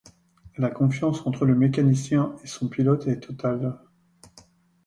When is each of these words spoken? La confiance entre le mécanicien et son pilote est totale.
La 0.57 0.71
confiance 0.71 1.27
entre 1.27 1.45
le 1.45 1.53
mécanicien 1.53 2.35
et 2.43 2.47
son 2.47 2.67
pilote 2.69 3.05
est 3.05 3.19
totale. 3.19 3.77